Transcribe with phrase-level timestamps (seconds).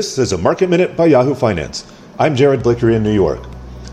[0.00, 1.84] This is a Market Minute by Yahoo Finance.
[2.18, 3.44] I'm Jared Blikre in New York.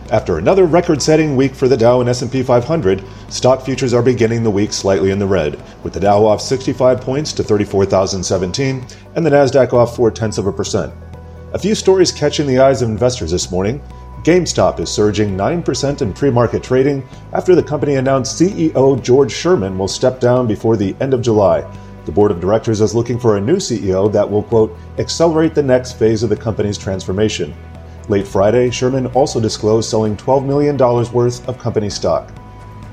[0.10, 4.50] After another record-setting week for the Dow and S&P 500, stock futures are beginning the
[4.50, 9.30] week slightly in the red, with the Dow off 65 points to 34,017 and the
[9.30, 10.94] Nasdaq off 4 tenths of a percent.
[11.52, 13.82] A few stories catching the eyes of investors this morning.
[14.24, 19.90] GameStop is surging 9% in pre-market trading after the company announced CEO George Sherman will
[19.90, 21.70] step down before the end of July
[22.08, 25.62] the board of directors is looking for a new CEO that will, quote, accelerate the
[25.62, 27.54] next phase of the company's transformation.
[28.08, 32.32] Late Friday, Sherman also disclosed selling $12 million worth of company stock.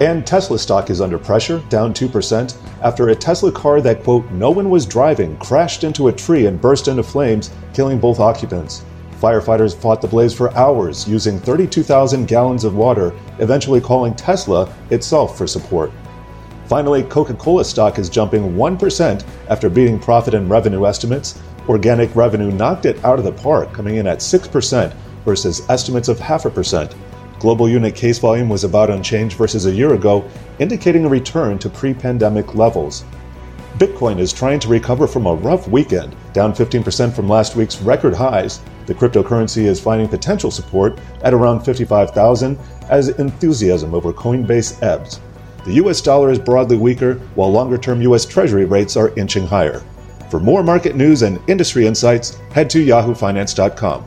[0.00, 4.50] And Tesla stock is under pressure, down 2%, after a Tesla car that, quote, no
[4.50, 8.84] one was driving crashed into a tree and burst into flames, killing both occupants.
[9.20, 15.38] Firefighters fought the blaze for hours using 32,000 gallons of water, eventually calling Tesla itself
[15.38, 15.92] for support.
[16.66, 21.41] Finally, Coca Cola stock is jumping 1% after beating profit and revenue estimates.
[21.68, 26.19] Organic revenue knocked it out of the park, coming in at 6% versus estimates of
[26.19, 26.94] half a percent.
[27.39, 30.24] Global unit case volume was about unchanged versus a year ago,
[30.58, 33.05] indicating a return to pre pandemic levels.
[33.77, 38.14] Bitcoin is trying to recover from a rough weekend, down 15% from last week's record
[38.14, 38.61] highs.
[38.86, 42.58] The cryptocurrency is finding potential support at around 55,000
[42.89, 45.20] as enthusiasm over Coinbase ebbs.
[45.65, 49.83] The US dollar is broadly weaker, while longer term US Treasury rates are inching higher.
[50.31, 54.05] For more market news and industry insights, head to yahoofinance.com.